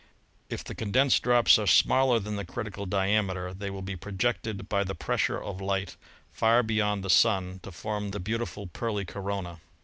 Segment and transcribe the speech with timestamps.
[0.49, 4.67] If the condensed drops are smaller than the critical diame ter they will be projected
[4.67, 5.95] by the pressure of light
[6.31, 9.61] far beyond the Sun, to form the beautiful pearly corona.